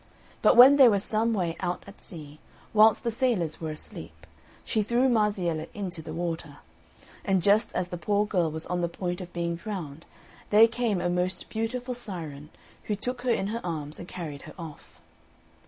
[0.41, 2.39] But when they were some way out at sea,
[2.73, 4.25] whilst the sailors were asleep,
[4.65, 6.57] she threw Marziella into the water;
[7.23, 10.07] and just as the poor girl was on the point of being drowned
[10.49, 12.49] there came a most beautiful syren,
[12.85, 14.99] who took her in her arms and carried her off.